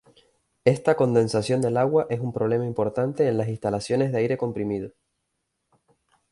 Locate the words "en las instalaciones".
3.27-4.11